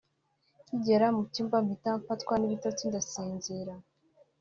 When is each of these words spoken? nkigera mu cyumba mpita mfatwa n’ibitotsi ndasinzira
nkigera 0.65 1.07
mu 1.15 1.23
cyumba 1.33 1.57
mpita 1.65 1.91
mfatwa 1.99 2.33
n’ibitotsi 2.37 2.83
ndasinzira 2.89 3.73